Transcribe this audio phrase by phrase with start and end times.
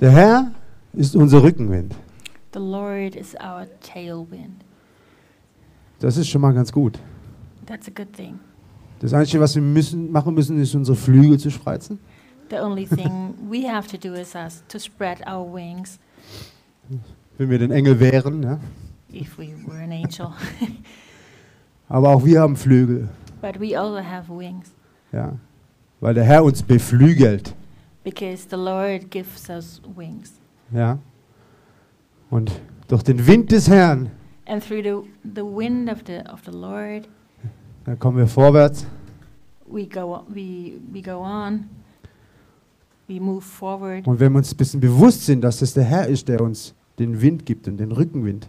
[0.00, 0.52] Der Herr
[0.92, 1.94] ist unser Rückenwind.
[2.52, 4.64] The Lord is our tailwind.
[6.00, 6.98] Das ist schon mal ganz gut.
[7.66, 8.38] That's a good thing.
[9.00, 11.98] Das Einzige, was wir müssen, machen müssen, ist unsere Flügel zu spreizen.
[12.50, 15.98] The only thing we have to do is us to spread our wings
[17.38, 18.42] Wenn wir den Engel wären.
[18.42, 18.60] Ja?
[19.12, 20.28] if we were an angel.
[21.88, 23.08] Aber auch wir haben Flügel.
[23.40, 24.70] but we also have wings
[25.12, 25.36] Ja?
[26.00, 27.54] Weil der Herr uns beflügelt.
[28.06, 30.40] Because the Lord gives us wings.
[30.72, 30.98] Ja?
[32.30, 32.52] Und
[32.86, 34.10] durch den Wind des Herrn,
[34.48, 37.08] And through the, the wind of the, of the Lord,
[37.84, 38.86] da kommen wir vorwärts.
[39.68, 41.68] we go, we, we go on,
[43.08, 44.06] we move forward.
[44.06, 46.74] Und wenn wir uns ein bisschen bewusst sind, dass es der Herr ist, der uns
[47.00, 48.48] den Wind gibt und den Rückenwind,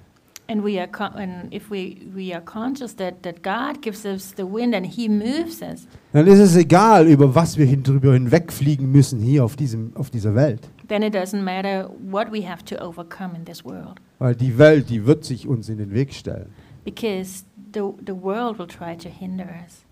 [0.50, 4.34] And we are con- and if we, we are conscious that, that God gives us
[4.38, 8.14] the wind and He moves us, dann ist es egal, über was wir hin, drüber
[8.14, 10.70] hinwegfliegen müssen hier auf, diesem, auf dieser Welt.
[10.88, 14.00] then it doesn't matter what we have to overcome in this world.
[14.20, 16.48] Weil die Welt, die wird sich uns in den Weg stellen.
[16.86, 19.84] Because the, the world will try to hinder us.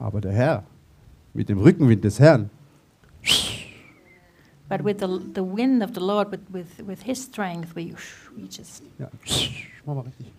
[0.00, 0.64] Aber der Herr,
[1.32, 2.50] mit dem Rückenwind des Herrn,
[4.68, 7.94] But with the, the wind of the Lord, with, with, with His strength, we,
[8.36, 8.82] we just.
[8.98, 9.06] ja,
[9.84, 10.32] mach mal richtig.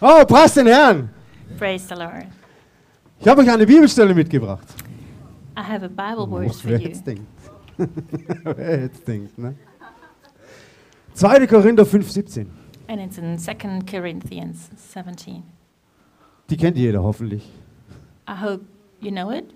[0.00, 1.10] oh, preis den Herrn!
[1.58, 2.26] Praise the Lord.
[3.20, 4.66] Ich habe euch eine Bibelstelle mitgebracht.
[5.56, 6.88] I have a Bible verse for wer you.
[6.88, 7.26] jetzt denkt.
[8.56, 9.54] wer jetzt denkt, ne?
[11.14, 11.46] 2.
[11.46, 12.50] Korinther 5, 17.
[12.88, 13.54] And it's in 2
[13.90, 15.42] Corinthians 17.
[16.50, 17.42] Die kennt jeder hoffentlich.
[18.28, 18.64] I hope
[19.00, 19.52] you know it.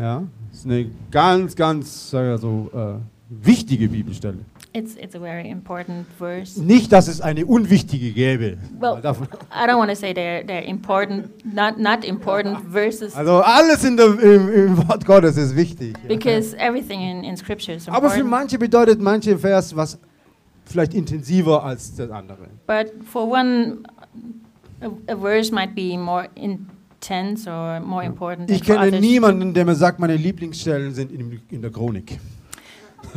[0.00, 2.94] Ja, ist eine ganz, ganz sag so, äh,
[3.46, 4.38] wichtige Bibelstelle.
[4.72, 6.58] It's, it's a very important verse.
[6.62, 8.56] Nicht, dass es eine unwichtige gäbe.
[8.78, 13.84] Well, I don't want to say they're, they're important, not, not important verses, Also alles
[13.84, 15.96] in der, im, im Wort Gottes ist wichtig.
[16.02, 16.08] ja.
[16.08, 18.30] because everything in, in Scripture is Aber für important.
[18.30, 19.98] manche bedeutet manche Vers was
[20.64, 22.46] vielleicht intensiver als das andere.
[22.66, 23.78] But for one,
[24.80, 26.28] a, a verse might be more
[27.00, 31.62] intense or more important Ich kenne niemanden, der mir sagt, meine Lieblingsstellen sind in, in
[31.62, 32.18] der Chronik.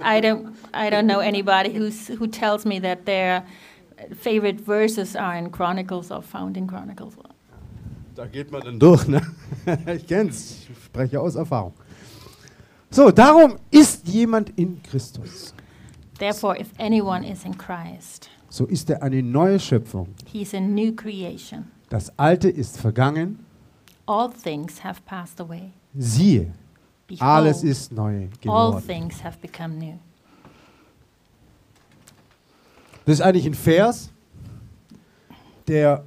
[0.00, 3.44] I don't, I don't know anybody who's, who tells me that their
[4.20, 7.14] favorite verses are in Chronicles or found in Chronicles.
[8.14, 9.20] Da geht man dann durch, ne?
[9.96, 11.72] Ich kenn's, ich spreche aus Erfahrung.
[12.90, 15.54] So, darum ist jemand in Christus.
[16.18, 20.08] Therefore, if anyone is in Christ, So ist er eine neue Schöpfung.
[20.30, 21.70] he's a new creation.
[21.88, 23.44] Das Alte ist vergangen.
[24.06, 25.72] All things have passed away.
[25.94, 26.52] Siehe,
[27.06, 28.86] Behold, alles ist neu all geworden.
[28.86, 29.98] things have become new.
[33.04, 34.10] Das ist eigentlich ein Vers,
[35.68, 36.04] der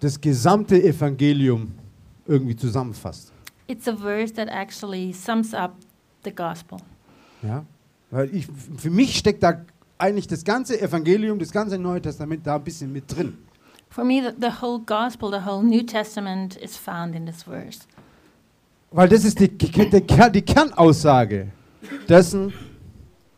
[0.00, 1.72] das gesamte Evangelium
[2.26, 3.32] irgendwie zusammenfasst.
[3.68, 5.76] It's a verse that actually sums up
[6.24, 6.78] the gospel.
[7.42, 7.64] Ja?
[8.10, 9.64] Weil ich, für mich steckt da
[9.98, 13.38] eigentlich das ganze Evangelium, das ganze Neue Testament da ein bisschen mit drin.
[13.90, 17.86] For me, the, the whole gospel, the whole New Testament is found in this verse.
[18.90, 21.48] Weil das ist die, die, die, Kernaussage
[22.08, 22.52] dessen,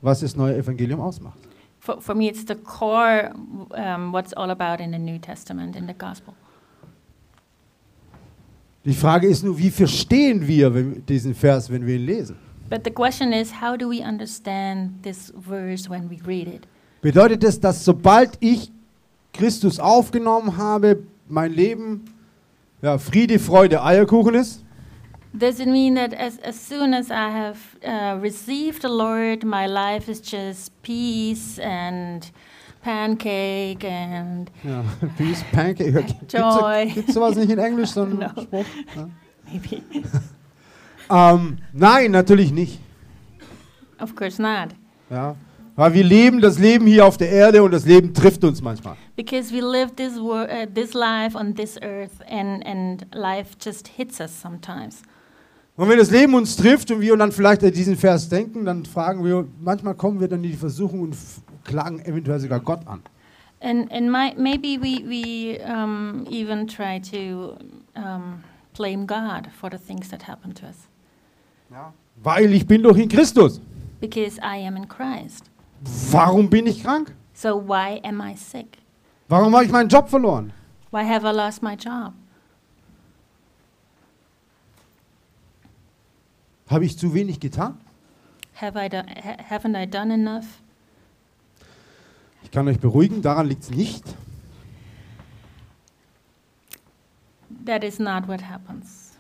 [0.03, 1.39] was das neue Evangelium ausmacht.
[1.81, 3.33] For, for me, it's the core,
[3.71, 6.35] um, what's all about in the New Testament, in the gospel.
[8.85, 12.37] Die Frage ist nur, wie verstehen wir diesen Vers, wenn wir ihn lesen?
[12.71, 16.67] But the question is, how do we understand this verse when we read it?
[17.01, 18.71] Bedeutet es, dass sobald ich
[19.39, 22.05] Christus aufgenommen habe, mein Leben
[22.83, 24.65] ja, Friede, Freude, Eierkuchen ist?
[25.33, 29.67] Does it mean that as, as soon as I have uh, received the Lord, my
[29.67, 32.31] life is just peace and
[32.83, 34.83] pancake and Ja,
[35.19, 35.93] Peace, Pancake.
[36.29, 36.91] Joy.
[36.95, 38.29] gibt's sowas nicht in Englisch, so einen No.
[38.29, 38.65] Spruch?
[38.97, 39.09] Ja.
[39.53, 39.83] maybe?
[41.11, 42.81] Ähm, nein, natürlich nicht.
[44.01, 44.69] of course not.
[45.11, 45.37] Ja.
[45.79, 48.97] Weil wir leben das Leben hier auf der Erde und das Leben trifft uns manchmal.
[49.15, 50.45] Because we live this, uh,
[50.75, 55.03] this life on this earth and, and life just hits us sometimes.
[55.77, 58.87] Und wenn das Leben uns trifft und wir dann vielleicht an diesen Vers denken, dann
[58.87, 61.17] fragen wir, manchmal kommen wir dann in die Versuchung und
[61.63, 63.01] klagen eventuell sogar Gott an.
[63.61, 67.57] And, and my, maybe we, we um, even try to
[67.95, 68.43] um,
[68.77, 70.89] blame God for the things that happen to us.
[72.21, 73.61] Weil ich bin doch in Christus.
[74.01, 75.49] Because I am in Christ.
[76.11, 77.15] Warum bin ich krank?
[77.35, 78.79] So why am I sick?
[79.29, 80.53] Warum habe ich meinen Job verloren?
[80.91, 82.13] Why have I lost my job?
[86.69, 87.79] Habe ich zu wenig getan?
[88.55, 90.47] Have I do- ha- haven't I done enough?
[92.43, 94.05] Ich kann euch beruhigen, daran liegt es nicht.
[97.65, 99.13] That is not what happens.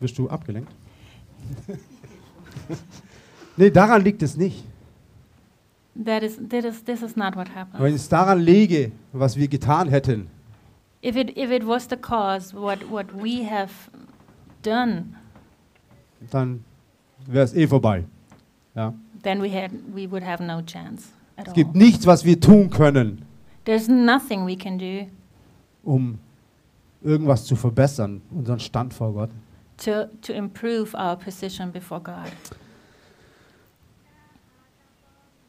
[0.00, 0.72] Wirst du abgelenkt?
[3.56, 4.64] nee, daran liegt es nicht.
[6.04, 7.88] That is, that is, this is not what Wenn happened.
[7.88, 10.28] ich es daran lege, was wir getan hätten,
[11.04, 13.72] If it, if it was the cause, what, what we have
[14.62, 15.14] done,
[16.30, 16.64] dann
[17.26, 18.04] wäre es eh vorbei.
[18.74, 18.94] Ja.
[19.22, 21.54] then we, had, we would have no chance at Es all.
[21.54, 23.24] gibt nichts, was wir tun können,
[23.64, 25.06] There's nothing we can do
[25.84, 26.18] um
[27.02, 29.30] irgendwas zu verbessern, unseren Stand vor Gott.
[29.78, 32.30] to, to improve our position before God.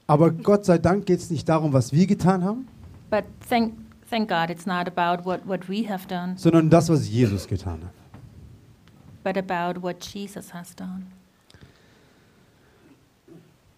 [0.07, 2.67] Aber Gott sei Dank geht es nicht darum, was wir getan haben,
[3.09, 3.73] But thank,
[4.09, 7.81] thank God it's not about what, what we have done, sondern das, was Jesus getan
[7.83, 7.91] hat.
[9.23, 11.03] but about what Jesus has done.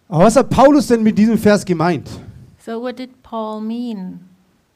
[0.07, 2.09] Aber was hat Paulus denn mit diesem Vers gemeint?
[2.59, 4.19] So, what did Paul mean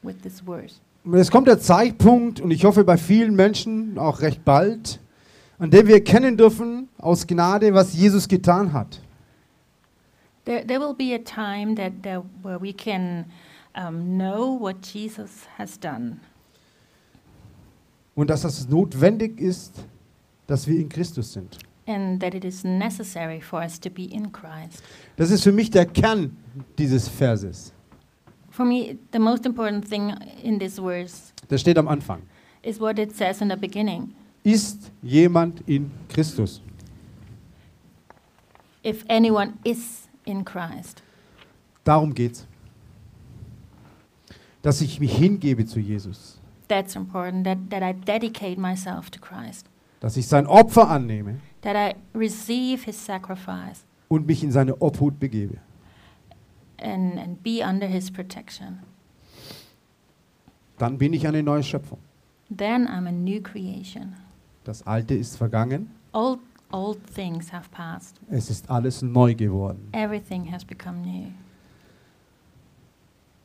[0.02, 0.76] with this verse?
[1.04, 5.00] Und Es kommt der Zeitpunkt, und ich hoffe bei vielen Menschen auch recht bald,
[5.58, 9.00] an dem wir erkennen dürfen aus Gnade, was Jesus getan hat.
[10.50, 13.26] There, there will be a time that, that where we can
[13.76, 16.18] um, know what Jesus has done,
[18.16, 19.84] Und dass es notwendig ist,
[20.48, 21.58] dass wir in Christus sind.
[21.86, 24.82] and that it is necessary for us to be in Christ.
[25.16, 26.36] Das ist für mich der Kern
[26.76, 27.72] dieses Verses.
[28.50, 30.12] For me, the most important thing
[30.42, 32.22] in this verse Das steht am Anfang.
[32.64, 34.16] is what it says in the beginning.
[34.42, 36.60] Ist jemand in Christus?
[38.82, 41.02] If anyone is in Christ,
[41.84, 42.46] Darum geht's.
[44.62, 46.38] Dass ich mich hingebe zu Jesus.
[46.68, 49.66] that's important, that, that I dedicate myself to Christ,
[50.00, 55.18] Dass ich sein Opfer annehme that I receive his sacrifice und mich in seine Obhut
[55.18, 55.58] begebe.
[56.78, 58.78] and, and be under his protection.
[60.78, 61.98] Dann bin ich eine neue Schöpfung.
[62.54, 64.14] Then I'm a new creation.
[64.64, 65.90] Das Alte ist vergangen.
[66.12, 66.40] Old,
[66.72, 68.16] old things have passed.
[68.30, 69.88] Es ist alles neu geworden.
[69.92, 71.26] Everything has become new.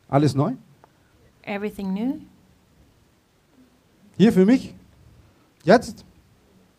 [0.10, 0.54] Alles neu?
[1.44, 2.22] Everything new?
[4.18, 4.74] Hier für mich?
[5.64, 6.06] Jetzt?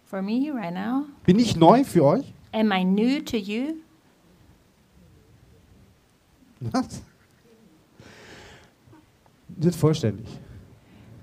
[0.05, 1.05] For me right now?
[1.25, 2.33] Bin ich neu für euch?
[2.53, 3.75] Am I new to you?
[6.61, 7.03] Was?
[9.57, 10.27] Nicht vollständig.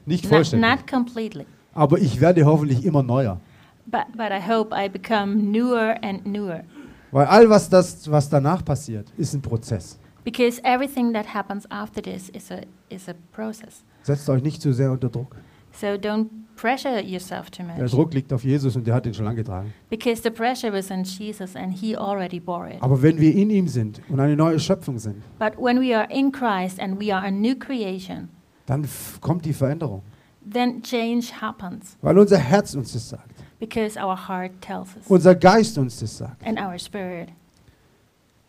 [0.05, 0.69] Nicht Not, vollständig.
[0.69, 1.45] not completely.
[1.73, 3.39] Aber ich werde hoffentlich immer neuer.
[3.85, 6.63] But, but I hope I become newer and newer.
[7.11, 9.99] Weil all was, das, was danach passiert, ist ein Prozess.
[10.23, 13.83] Because everything that happens after this is a, is a process.
[14.03, 15.35] Setzt euch nicht zu sehr unter Druck.
[15.73, 17.91] So don't pressure yourself too Der much.
[17.91, 19.73] Druck liegt auf Jesus und der hat ihn schon lange getragen.
[19.89, 22.81] Because the pressure was on Jesus and he already bore it.
[22.81, 26.07] Aber wenn wir in ihm sind und eine neue Schöpfung sind, But when we are
[26.09, 28.29] in Christ and we are a new creation,
[28.65, 28.87] dann
[29.19, 30.03] kommt die Veränderung.
[30.49, 33.29] then change happens Weil unser Herz uns das sagt.
[33.67, 36.45] Because our heart tells us Unser Geist uns das sagt.
[36.45, 37.29] and our spirit.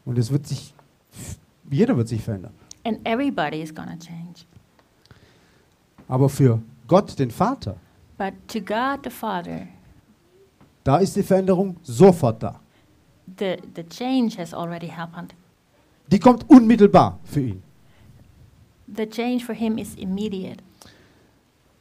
[0.04, 0.74] Und es wird sich,
[1.70, 2.52] jeder wird sich verändern.
[2.84, 4.44] And everybody is going to change.
[6.08, 7.76] Aber für Gott, den Vater,
[8.18, 9.66] But to God the Father,
[10.84, 12.60] da ist die Veränderung sofort da.
[13.38, 15.34] the, the change has already happened.
[16.08, 17.62] Die kommt unmittelbar für ihn.
[18.94, 20.58] The change for him is immediate.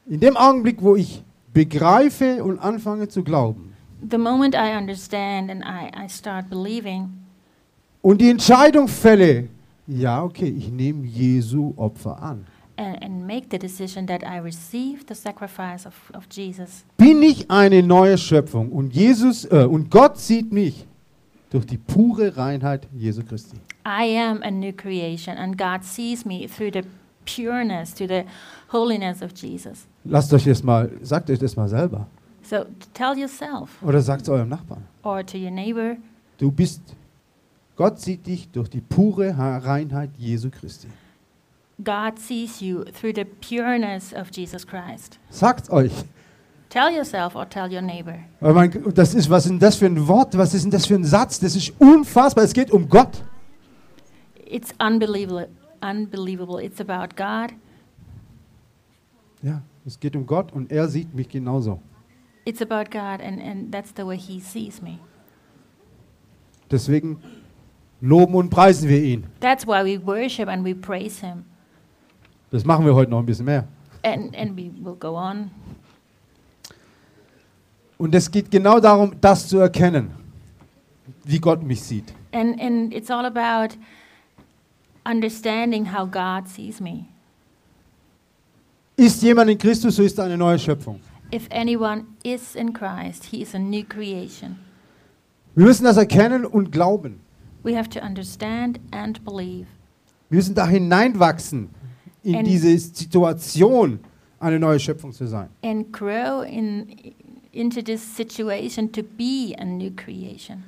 [0.06, 1.22] In dem Augenblick, wo ich
[1.54, 3.74] begreife und anfange zu glauben.
[4.10, 7.24] The moment I understand and I, I start believing
[8.02, 9.48] und die Entscheidung fälle,
[9.88, 15.06] ja, okay, ich nehme Jesu Opfer an, and, and make the decision that I receive
[15.08, 18.74] the sacrifice of, of Jesus, bin ich eine neue Schöpfung?
[18.74, 20.86] Und Jesus äh, und Gott sieht mich
[21.50, 23.56] durch die pure Reinheit Jesu Christi.
[23.86, 26.82] I am a new creation and God sees me through the
[27.26, 28.24] pureness, to the
[28.72, 29.86] holiness of Jesus.
[30.06, 32.08] Lasst euch das mal, sagt euch das mal selber
[32.44, 34.84] So tell yourself oder sagt es eurem Nachbarn.
[35.04, 35.96] or to your neighbor,
[36.38, 36.82] Du bist
[37.76, 40.88] Gott sieht dich durch die pure Reinheit Jesu Christi.
[41.84, 45.18] God sees you through the pureness of Jesus Christ.
[45.32, 45.92] Sagt euch.
[46.70, 48.16] Tell yourself or tell your neighbor.
[48.94, 50.38] Das ist, was ist denn das für ein Wort?
[50.38, 51.40] Was ist denn das für ein Satz?
[51.40, 52.44] Das ist unfassbar.
[52.44, 53.24] Es geht um Gott.
[54.46, 55.50] It's unbelievable.
[55.84, 56.64] Unbelievable.
[56.64, 57.54] It's about God.
[59.42, 61.80] Ja, es geht um Gott und er sieht mich genauso.
[62.46, 65.00] It's about God, and, and that's the way He sees me.
[66.72, 67.22] Deswegen
[68.00, 69.26] loben und preisen wir ihn.
[69.42, 71.44] That's why we worship and we praise Him.
[72.52, 73.68] Das machen wir heute noch ein bisschen mehr.
[74.04, 75.52] And, and we will go on.
[77.98, 80.12] Und es geht genau darum, das zu erkennen,
[81.24, 82.14] wie Gott mich sieht.
[82.32, 83.76] And, and it's all about
[85.06, 87.06] understanding how God sees me.
[88.96, 91.00] Ist jemand in Christus, so ist er eine neue Schöpfung.
[91.34, 94.58] If anyone is in Christ, he is a new creation.
[95.56, 97.20] Wir müssen das erkennen und glauben.
[97.64, 99.66] We have to understand and believe.
[100.30, 101.70] Wir müssen da hineinwachsen
[102.24, 104.00] in And- diese Situation,
[104.40, 105.50] eine neue Schöpfung zu sein.
[105.64, 106.88] and grow in
[107.52, 110.64] into this situation to be a new creation.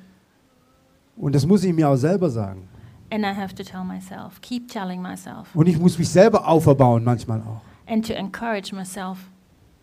[1.16, 2.68] Und das muss ich mir auch selber sagen.
[3.10, 7.04] And I have to tell myself, keep telling myself, Und ich muss mich selber auferbauen
[7.04, 7.60] manchmal auch.
[7.86, 9.18] and to encourage myself,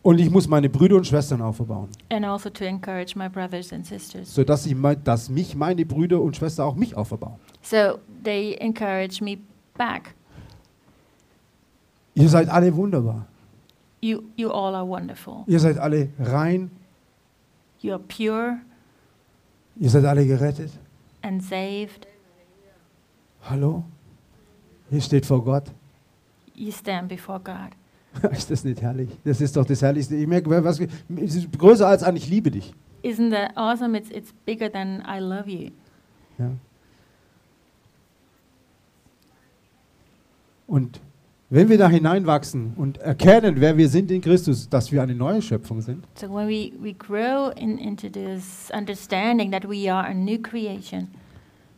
[0.01, 3.85] Und ich muss meine Brüder und Schwestern auferbauen, and also to encourage my brothers and
[3.85, 4.33] sisters.
[4.35, 7.35] sodass ich mein, dass mich meine Brüder und Schwestern auch mich auferbauen.
[7.61, 9.37] So they encourage me
[9.77, 10.13] back.
[12.15, 13.25] Ihr seid alle wunderbar.
[14.01, 15.43] You, you all are wonderful.
[15.47, 16.69] Ihr seid alle rein.
[17.79, 18.57] You are pure
[19.77, 20.71] Ihr seid alle gerettet.
[21.21, 22.05] and saved.
[23.43, 23.83] Hallo?
[24.89, 25.65] Ihr steht vor Gott.
[26.55, 27.71] You stand before God.
[28.31, 29.09] ist das nicht herrlich?
[29.23, 30.15] Das ist doch das Herrlichste.
[30.15, 32.73] Ich merke, was, es ist größer als an, ich liebe dich.
[33.03, 33.97] Isn't that awesome?
[33.97, 35.71] It's, it's bigger than I love you.
[36.37, 36.51] Ja.
[40.67, 41.01] Und
[41.49, 45.41] wenn wir da hineinwachsen und erkennen, wer wir sind in Christus, dass wir eine neue
[45.41, 50.13] Schöpfung sind, So when we, we grow in, into this understanding that we are a
[50.13, 51.09] new creation,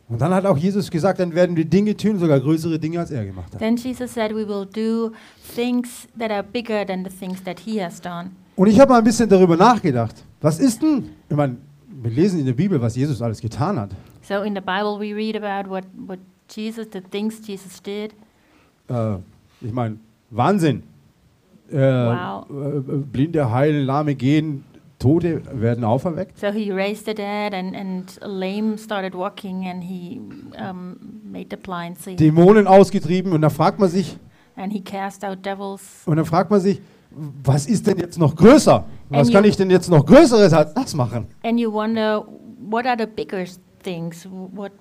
[0.08, 3.10] und dann hat auch Jesus gesagt, dann werden wir Dinge tun, sogar größere Dinge, als
[3.10, 3.58] er gemacht hat.
[3.58, 5.12] then Jesus said we will do
[5.54, 8.30] things that are bigger than the things that he has done.
[8.56, 10.14] Und ich habe mal ein bisschen darüber nachgedacht.
[10.40, 11.56] Was ist denn, ich meine,
[12.02, 13.90] wir lesen in der Bibel, was Jesus alles getan hat.
[14.22, 18.12] So in the Bible we read about what, what Jesus, the things Jesus did.
[18.88, 19.16] Äh,
[19.60, 19.98] ich meine,
[20.30, 20.82] Wahnsinn.
[21.70, 22.46] Äh, Wow.
[22.48, 22.80] äh,
[23.12, 24.62] Blinde heilen, Lahme gehen,
[25.06, 26.38] Tote werden auferweckt.
[26.38, 30.20] So he raised the dead and, and lame started walking and he
[30.58, 32.16] um, made the blind see.
[32.16, 34.18] Dämonen ausgetrieben und da fragt man sich,
[34.56, 36.02] and he cast out devils.
[36.06, 36.80] und dann fragt man sich,
[37.44, 38.84] was ist denn jetzt noch größer?
[39.10, 41.26] Was And kann you- ich denn jetzt noch Größeres als das machen?
[41.44, 42.26] And you wonder,
[42.68, 43.44] what are the bigger
[43.82, 44.26] things?
[44.52, 44.72] What,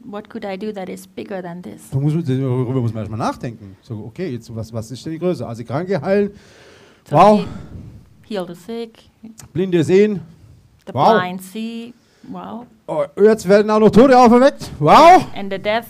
[0.00, 1.90] what could I do that is bigger than this?
[1.90, 3.76] Da muss man, darüber muss man erstmal nachdenken.
[3.82, 5.46] So, okay, jetzt was, was ist denn die Größe?
[5.46, 6.30] Also Kranke heilen,
[7.08, 7.40] So Wow.
[7.40, 7.46] he
[8.28, 9.04] heal the sick,
[9.52, 10.20] Blinde sehen,
[10.86, 11.14] the Wow.
[11.20, 11.94] blind see.
[12.28, 12.66] Wow.
[12.88, 14.70] oh, jetzt werden auch noch Tote auferweckt.
[14.80, 15.26] Wow!
[15.34, 15.86] And the deaf.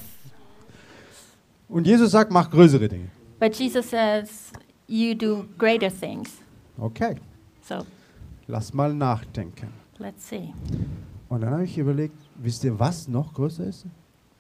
[1.69, 3.09] Und Jesus sagt, mach größere Dinge.
[3.41, 4.53] But Jesus says,
[4.87, 6.39] you do greater things.
[6.79, 7.17] Okay,
[7.63, 7.85] So
[8.47, 9.69] lass mal nachdenken.
[9.99, 10.53] let's see.
[11.29, 13.87] Und dann habe ich überlegt, wisst ihr, was noch größer ist?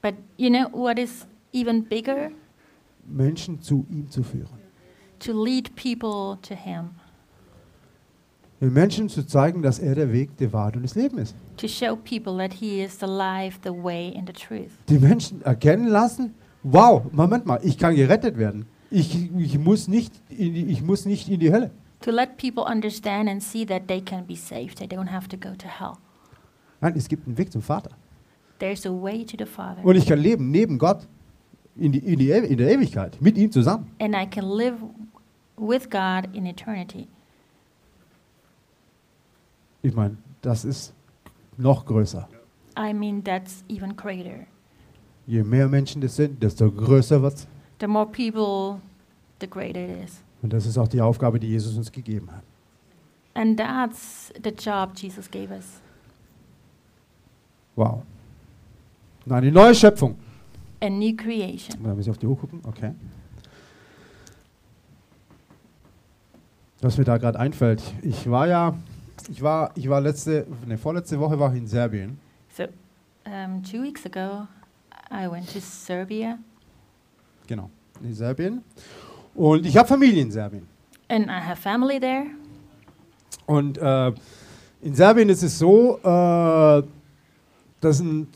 [0.02, 2.30] But you know what is even bigger?
[3.08, 4.48] Menschen zu ihm zu führen.
[5.20, 6.90] To lead people to Him,
[8.60, 11.34] Den Menschen zu zeigen, dass er der Weg, die Wahrheit und das Leben ist.
[11.58, 14.70] to show people that He is the life, the way, and the truth.
[14.88, 18.66] Die Menschen erkennen lassen, wow, Moment mal, ich kann gerettet werden.
[18.90, 21.70] Ich, ich, muss, nicht in die, ich muss nicht in die Hölle.
[22.00, 25.36] To let people understand and see that they can be saved, they don't have to
[25.36, 25.94] go to hell.
[26.80, 27.90] Nein, es gibt einen Weg zum Vater.
[28.58, 29.84] There's a way to the Father.
[29.84, 31.06] Und ich kann leben neben Gott
[31.76, 33.90] in, die, in, die, in der Ewigkeit, mit ihm zusammen.
[34.00, 34.76] and I can live
[35.58, 37.08] with God in eternity.
[39.86, 40.92] Ich meine, das ist
[41.56, 42.28] noch größer.
[42.76, 44.46] I mean, that's even greater.
[45.28, 47.46] Je mehr Menschen das sind, desto größer wird es.
[47.78, 48.80] The more people,
[49.40, 50.22] the greater it is.
[50.42, 52.42] Und das ist auch die Aufgabe, die Jesus uns gegeben hat.
[53.34, 55.80] And that's the job Jesus gave us.
[57.76, 58.02] Wow.
[59.24, 60.16] Nein, die neue Schöpfung.
[60.80, 61.80] A new creation.
[61.80, 62.60] Da muss ich auf die Uhr gucken.
[62.64, 62.92] Okay.
[66.80, 67.82] Was mir da gerade einfällt.
[68.02, 68.74] Ich war ja,
[69.30, 72.18] ich war, ich war letzte, ne, vorletzte Woche war ich in Serbien.
[72.56, 72.64] So,
[73.26, 74.46] um, two weeks ago,
[75.10, 76.38] I went to Serbia,
[77.46, 77.70] Genau.
[78.02, 78.62] In Serbien.
[79.34, 80.66] Und ich habe Familie in Serbien.
[81.08, 82.26] and I have family there.
[83.46, 84.12] Und äh,
[84.82, 86.82] in Serbien ist es so, äh,
[87.80, 88.26] dass ein,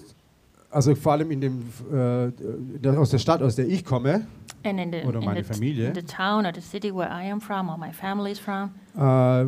[0.70, 4.26] also vor allem in dem, äh, aus der Stadt, aus der ich komme,
[4.62, 5.88] And in the, Oder in, meine Familie.
[5.88, 8.70] in the town or the city where I am from, or my family is from,
[8.96, 9.46] äh,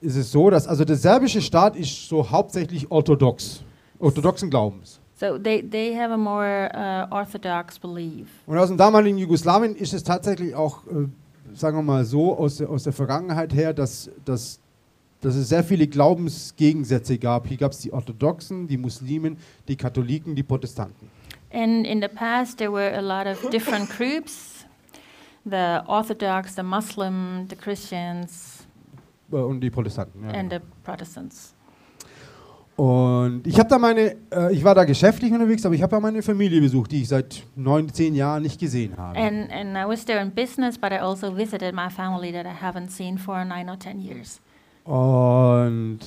[0.00, 3.62] ist es so, dass also der serbische Staat ist so hauptsächlich orthodox,
[3.98, 5.00] orthodoxen Glaubens.
[5.18, 8.28] so they, they have a more uh, orthodox belief.
[8.46, 11.08] Und aus dem damaligen Jugoslawien ist es tatsächlich auch, äh,
[11.54, 14.60] sagen wir mal so, aus der, aus der Vergangenheit her, dass, dass,
[15.20, 17.48] dass es sehr viele Glaubensgegensätze gab.
[17.48, 21.10] Hier gab es die Orthodoxen, die Muslimen, die Katholiken, die Protestanten.
[21.50, 24.58] And in the past, there were a lot of different groups
[25.44, 28.57] the Orthodox, the Muslim, the Christians,
[29.30, 30.22] und die Protestanten.
[30.22, 30.62] Ja, and genau.
[30.62, 31.54] the Protestants.
[32.78, 36.00] Und ich habe da meine, äh, ich war da geschäftlich unterwegs, aber ich habe ja
[36.00, 39.18] meine Familie besucht, die ich seit neun, zehn Jahren nicht gesehen habe.
[39.18, 42.64] And, and I was there in business, but I also visited my family that I
[42.64, 44.40] haven't seen for nine or ten years.
[44.84, 45.98] Und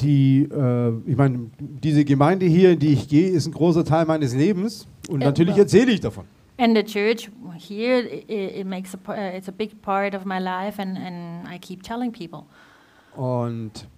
[0.00, 4.06] die, äh, ich meine, diese Gemeinde hier, in die ich gehe, ist ein großer Teil
[4.06, 6.24] meines Lebens und natürlich erzähle ich davon.
[6.56, 10.78] And the church here, it, it makes a, it's a big part of my life,
[10.78, 12.44] and, and I keep telling people.
[13.16, 13.88] Und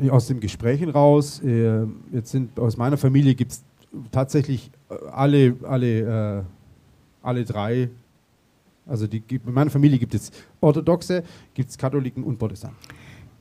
[0.00, 3.64] äh, aus den Gesprächen raus, äh, jetzt sind aus meiner Familie gibt es
[4.10, 6.42] tatsächlich äh, alle, alle, äh,
[7.22, 7.90] alle drei,
[8.86, 12.78] also die, in meiner Familie gibt es Orthodoxe, gibt es Katholiken und Protestanten.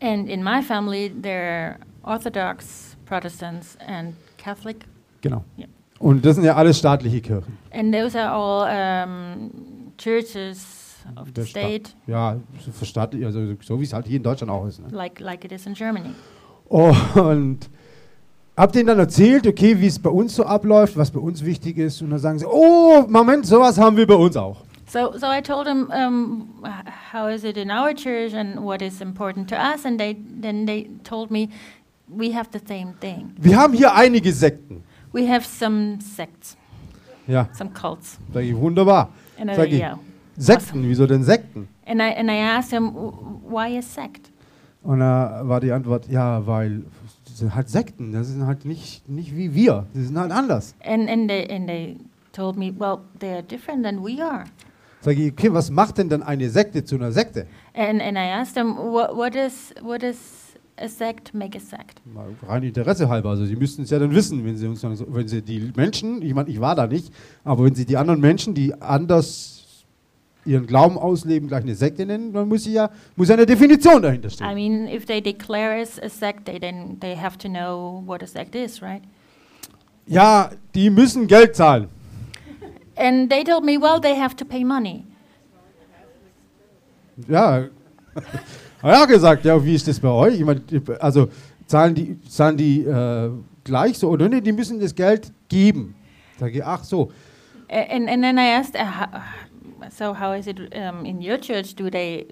[0.02, 4.86] And in my family, there are Orthodox, Protestants, and Catholic,
[5.22, 5.46] Genau.
[5.56, 5.68] Ja.
[6.04, 7.58] Und das sind ja alles staatliche Kirchen.
[7.72, 8.68] and those are all
[9.08, 9.52] um,
[9.98, 14.52] churches of the state, Ja, so verstaatlich, also so wie es halt hier in Deutschland
[14.52, 14.80] auch ist.
[14.82, 14.88] Ne?
[14.92, 16.10] like like it is in Germany.
[16.68, 17.70] Und
[18.58, 21.78] hab denen dann erzählt, okay, wie es bei uns so abläuft, was bei uns wichtig
[21.78, 22.02] ist.
[22.02, 24.58] Und dann sagen sie, oh, Moment, sowas haben wir bei uns auch.
[24.88, 26.64] So, so I told them, um,
[27.14, 30.66] how is it in our church and what is important to us, and they then
[30.66, 31.50] they told me,
[32.08, 33.32] we have the same thing.
[33.38, 34.84] Wir haben hier einige Sekten.
[35.14, 36.58] We have some sects,
[37.28, 39.10] Ja, some cults, sag ich, wunderbar.
[39.40, 40.00] and I, Sag ich, yeah.
[40.38, 41.68] Sekten, wieso denn Sekten?
[41.86, 43.12] And I and I asked him, "W-
[43.48, 44.32] why a sect?
[44.82, 46.84] Und da war die Antwort, ja, weil
[47.26, 50.76] das sind halt Sekten, das sind halt nicht, nicht wie wir, die sind halt anders.
[50.84, 51.98] And and they and they
[52.34, 54.44] told me, well, they are different than we are.
[55.02, 57.46] Sag ich, okay, was macht denn dann eine Sekte zu einer Sekte?
[57.76, 60.43] And and I asked him, what what is what is
[60.84, 62.02] a sect make a sect?
[62.06, 64.90] Mal rein Interesse halber, also Sie müssten es ja dann wissen, wenn Sie uns so,
[65.10, 67.12] wenn Sie die Menschen, ich meine, ich war da nicht,
[67.44, 69.86] aber wenn Sie die anderen Menschen, die anders
[70.46, 74.32] ihren Glauben ausleben, gleich eine Sekte nennen, dann muss, ja, muss eine Definition dahinter I
[74.32, 74.54] stehen.
[74.56, 78.28] mean, if they declare us a sect, they then they have to know what a
[78.28, 79.02] sect is, right?
[80.06, 81.88] Ja, die müssen Geld zahlen.
[82.96, 85.06] And they told me, well, they have to pay money.
[87.28, 87.68] Ja,
[88.92, 90.36] er gesagt, ja, wie ist das bei euch?
[90.40, 90.62] Ich meine,
[91.00, 91.30] also
[91.68, 93.30] zahlen die, zahlen die äh,
[93.64, 95.96] gleich so oder nee, die müssen das Geld geben.
[96.40, 97.12] Sag ich, ach so.
[97.70, 99.20] A- And and then I asked, uh,
[99.90, 101.76] so how is it um, in your church?
[101.76, 102.26] Do they?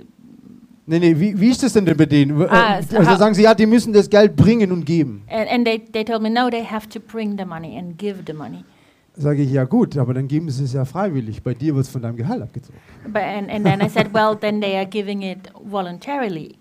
[0.88, 2.42] Nee, nee, wie, wie ist das denn bei denen?
[2.42, 5.24] Äh, Ah, Also sagen sie, ja, die müssen das Geld bringen und geben.
[5.30, 8.18] And, and they they told me, no, they have to bring the money and give
[8.28, 8.64] the money.
[9.14, 11.44] Sage ich, ja gut, aber dann geben sie es ja freiwillig.
[11.44, 12.80] Bei dir wird es von deinem Gehalt abgezogen.
[13.08, 16.58] But and, and then I said, well, then they are giving it voluntarily.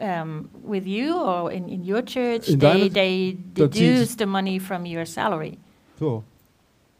[0.00, 4.84] Um, with you or in, in your church, In they, they deduce the money from
[4.86, 5.58] your salary.
[5.98, 6.22] So,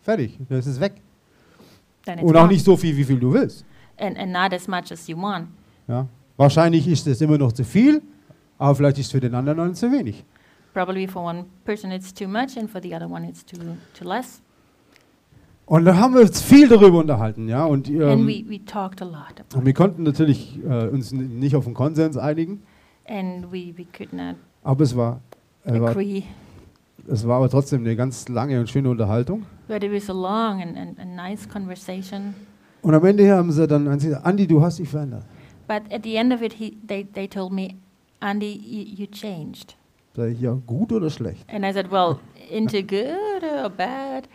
[0.03, 0.95] fertig, das ist weg.
[2.05, 3.65] Then it's Und auch nicht so viel, wie viel du willst.
[3.99, 5.47] and, and not as much as you want.
[5.87, 6.09] Ja?
[6.37, 8.03] Wahrscheinlich ist es immer noch zu viel,
[8.59, 10.25] aber vielleicht ist es für den anderen zu wenig.
[10.75, 13.59] Probably for one person it's too much, and for the other one it's too
[13.97, 14.43] too less.
[15.69, 17.65] Und da haben wir uns viel darüber unterhalten, ja.
[17.67, 21.13] Und, and ähm, we, we talked a lot about und wir konnten natürlich äh, uns
[21.13, 22.63] nicht auf einen Konsens einigen,
[23.07, 25.21] and we, we could not aber es war,
[25.65, 25.95] äh, war,
[27.07, 29.45] es war aber trotzdem eine ganz lange und schöne Unterhaltung.
[29.67, 32.35] But it was a long and, and a nice conversation.
[32.81, 35.25] Und am Ende haben sie dann gesagt, Andi, du hast dich verändert.
[35.67, 37.77] But at the end of it, he, they, they told me,
[38.21, 39.77] Andy, you, you changed.
[40.17, 41.45] Sag ich, ja, gut oder schlecht?
[41.53, 42.19] And I said, well,
[42.51, 44.29] into good or bad?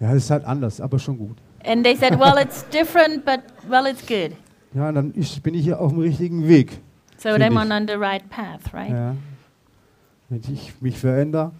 [0.00, 1.36] Ja, es ist halt anders, aber schon gut.
[1.64, 4.36] And they said, well, it's different, but well, it's good.
[4.74, 6.78] Ja, dann ist, bin ich hier auf dem richtigen Weg.
[7.16, 7.72] So then I'm ich.
[7.72, 8.90] on the right path, right?
[8.90, 9.16] Ja.
[10.28, 11.52] Wenn ich mich verändere.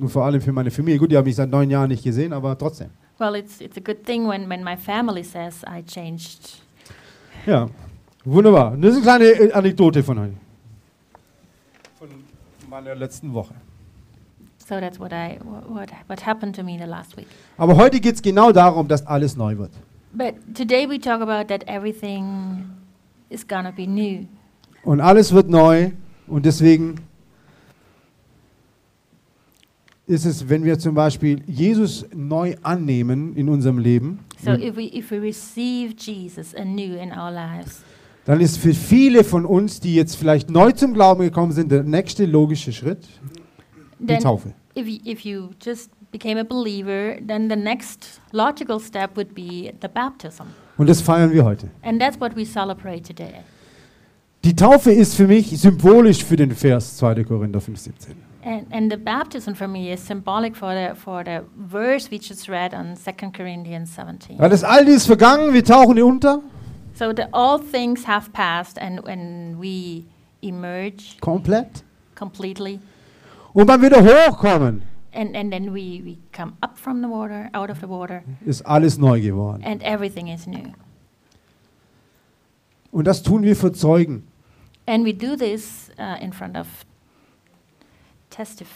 [0.00, 0.98] Und vor allem für meine Familie.
[0.98, 2.90] Gut, die haben mich seit neun Jahren nicht gesehen, aber trotzdem.
[3.18, 6.62] Well, it's, it's a good thing when, when my family says I changed.
[7.46, 7.68] Ja,
[8.24, 8.72] wunderbar.
[8.72, 10.32] Und Das ist eine kleine Anekdote von euch.
[11.98, 12.08] Von
[12.68, 13.54] meiner letzten Woche.
[14.68, 17.28] So that's what I wh- what what happened to me the last week.
[17.56, 19.70] Aber heute geht es genau darum, dass alles neu wird.
[20.12, 22.64] But today we talk about that everything
[23.28, 24.26] is gonna be new.
[24.82, 25.90] Und alles wird neu.
[26.26, 26.96] Und deswegen
[30.06, 34.84] ist es, wenn wir zum Beispiel Jesus neu annehmen in unserem Leben, So if we
[34.92, 37.82] if we receive Jesus anew in our lives,
[38.24, 41.84] dann ist für viele von uns, die jetzt vielleicht neu zum Glauben gekommen sind, der
[41.84, 43.06] nächste logische Schritt
[43.98, 44.52] die Taufe.
[44.74, 49.72] if you, if you just became a believer, then the next logical step would be
[49.80, 50.46] the baptism,
[50.78, 51.68] Und das feiern wir heute.
[51.82, 53.34] and that's what we celebrate today.
[54.44, 57.24] Die Taufe ist für mich symbolisch für den Vers 2.
[57.24, 58.14] Korinther 5,17.
[58.44, 62.48] And, and the baptism for me is symbolic for the for the verse we just
[62.48, 64.38] read on 2 Corinthians 17.
[64.38, 66.42] Weil das Alte ist vergangen, wir tauchen unter,
[66.94, 70.04] So the, all things have passed, and when we
[70.42, 71.82] emerge komplett.
[72.14, 72.78] completely,
[73.56, 74.82] Und beim wieder hochkommen
[75.14, 78.60] and, and then we, we come up from the water, out of the water, ist
[78.66, 79.62] alles neu geworden.
[79.64, 80.74] and everything is new.
[82.92, 84.28] Und das tun wir für Zeugen.
[84.86, 86.66] And we do this uh, in front of
[88.28, 88.68] testif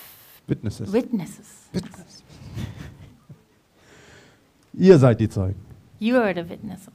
[0.46, 0.90] Witnesses.
[0.90, 1.68] witnesses.
[1.74, 2.22] Witness.
[4.72, 5.60] Ihr seid die Zeugen.
[5.98, 6.88] You are the witnesses.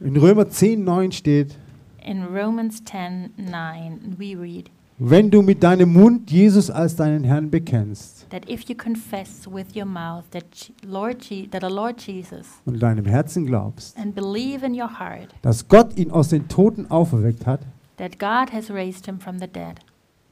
[0.00, 1.56] In Römer 10, 9 steht,
[2.04, 7.50] In Romans 10 9, we read wenn du mit deinem Mund Jesus als deinen Herrn
[7.50, 12.00] bekennst that if you confess with your mouth that, Je- Lord Je- that the Lord
[12.00, 16.46] Jesus und deinem Herzen glaubst, and believe in your heart dass Gott ihn aus den
[16.48, 17.60] Toten auferweckt hat,
[17.96, 19.76] that God has raised him from the dead,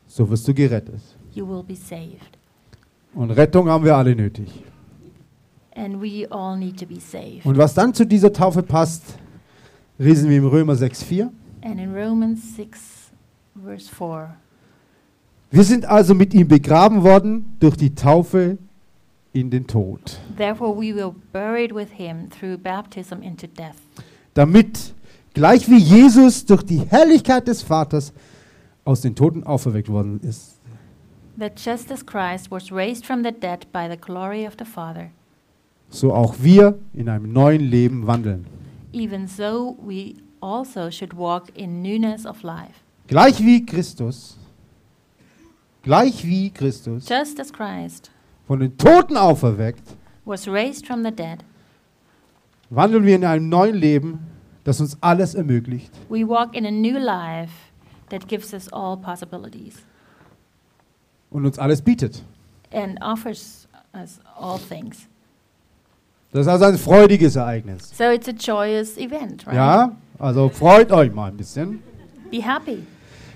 [0.07, 1.01] so wirst du gerettet.
[1.33, 2.37] you will be saved.
[3.15, 4.63] Und Rettung haben wir alle nötig.
[5.75, 7.45] And we all need to be saved.
[7.45, 9.17] Und was dann zu dieser Taufe passt,
[9.99, 11.33] lesen wir im Römer 6, 4.
[11.63, 13.11] And in Romans 6,
[13.63, 14.35] verse 4,
[15.51, 18.57] Wir sind also mit ihm begraben worden durch die Taufe
[19.33, 23.77] in den Tod, therefore we were buried with him through baptism into death,
[24.35, 24.95] damit
[25.35, 28.13] gleich wie Jesus durch die Herrlichkeit des Vaters
[28.85, 30.57] aus den Toten auferweckt worden ist,
[31.39, 35.11] that just as Christ was raised from the dead by the glory of the Father,
[35.91, 38.47] so auch wir in einem neuen Leben wandeln.
[38.93, 42.81] even so we also should walk in newness of life.
[43.07, 44.39] Gleich wie Christus,
[45.83, 48.11] gleich wie Christus Just as Christ
[48.47, 49.83] von den Toten auferweckt,
[50.25, 51.45] was raised from the dead,
[52.71, 54.21] wandeln wir in einem neuen Leben,
[54.65, 55.91] das uns alles ermöglicht.
[56.09, 57.53] we walk in a new life
[58.11, 59.83] that gives us all possibilities
[61.31, 62.23] und uns alles bietet.
[62.73, 65.07] and offers us all things.
[66.33, 67.91] Das ist also ein freudiges Ereignis.
[67.97, 69.57] So it's a joyous event, right?
[69.57, 71.83] Ja, also freut euch mal ein bisschen.
[72.31, 72.85] Be happy.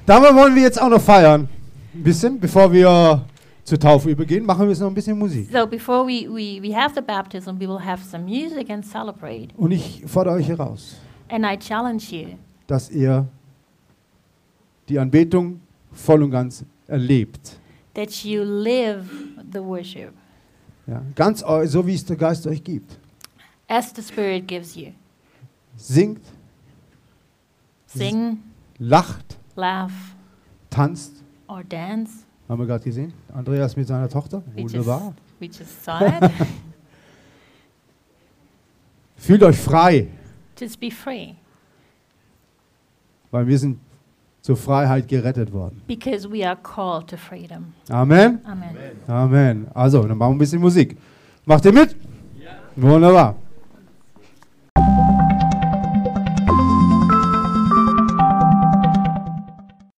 [0.07, 1.49] Dabei wollen wir jetzt auch noch feiern.
[1.95, 3.25] Ein bisschen, bevor wir
[3.65, 5.49] zur Taufe übergehen, machen wir jetzt noch ein bisschen Musik.
[5.51, 9.49] So before we, we, we have the baptism, we will have some music and celebrate.
[9.57, 10.97] Und ich fordere euch heraus,
[11.29, 12.27] And I challenge you
[12.67, 13.27] dass ihr
[14.89, 15.61] die Anbetung
[15.93, 17.59] voll und ganz erlebt.
[17.95, 19.05] that you live
[19.53, 20.13] the worship
[20.87, 22.99] Ja, ganz so, wie es der Geist euch gibt.
[23.69, 24.89] as the Spirit gives you.
[25.77, 26.21] Singt,
[27.95, 28.39] Sing,
[28.79, 29.93] lacht, laugh,
[30.71, 31.23] tanzt.
[31.49, 32.25] or dance.
[32.49, 33.13] Haben wir gerade gesehen?
[33.33, 34.43] Andreas mit seiner Tochter.
[34.55, 35.15] We just, Wunderbar.
[35.41, 36.31] we just saw it.
[39.17, 40.09] Fühlt euch frei,
[40.59, 41.35] just be free
[43.31, 43.79] weil wir sind
[44.43, 45.83] zur Freiheit gerettet worden.
[45.89, 47.73] because we are called to freedom.
[47.89, 48.39] Amen.
[48.45, 48.77] Amen.
[49.09, 49.67] Amen.
[49.75, 50.97] Also, dann machen wir ein bisschen Musik.
[51.45, 51.97] Macht ihr mit?
[52.77, 53.35] Wunderbar.